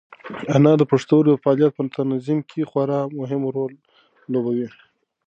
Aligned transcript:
انار 0.55 0.77
د 0.79 0.83
پښتورګو 0.91 1.31
د 1.35 1.41
فعالیت 1.43 1.71
په 1.75 1.83
تنظیم 1.97 2.39
کې 2.49 2.69
خورا 2.69 2.99
مهم 3.19 3.41
رول 3.55 3.73
لوبوي. 4.31 4.67